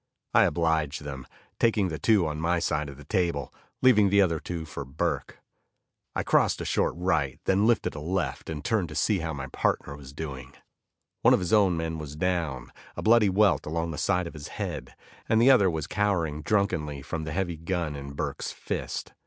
I 0.33 0.45
obliged 0.45 1.03
them, 1.03 1.27
taking 1.59 1.89
the 1.89 1.99
two 1.99 2.25
on 2.25 2.41
my 2.41 2.57
side 2.57 2.89
of 2.89 2.97
the 2.97 3.03
table, 3.03 3.53
leaving 3.83 4.09
the 4.09 4.19
other 4.19 4.39
two 4.39 4.65
for 4.65 4.83
Burke. 4.83 5.39
I 6.15 6.23
crossed 6.23 6.59
a 6.59 6.65
short 6.65 6.95
right, 6.97 7.39
then 7.45 7.67
lifted 7.67 7.93
a 7.93 7.99
left, 7.99 8.49
and 8.49 8.65
turned 8.65 8.89
to 8.89 8.95
see 8.95 9.19
how 9.19 9.31
my 9.31 9.45
partner 9.49 9.95
was 9.95 10.11
doing. 10.11 10.53
One 11.21 11.35
of 11.35 11.39
his 11.39 11.53
own 11.53 11.77
men 11.77 11.99
was 11.99 12.15
down, 12.15 12.71
a 12.97 13.03
bloody 13.03 13.29
welt 13.29 13.67
along 13.67 13.91
the 13.91 13.99
side 13.99 14.25
of 14.25 14.33
his 14.33 14.47
head, 14.47 14.95
and 15.29 15.39
the 15.39 15.51
other 15.51 15.69
was 15.69 15.85
cowering 15.85 16.41
drunkenly 16.41 17.03
from 17.03 17.23
the 17.23 17.31
heavy 17.31 17.57
gun 17.57 17.95
in 17.95 18.13
Burke's 18.13 18.51
fist. 18.51 19.13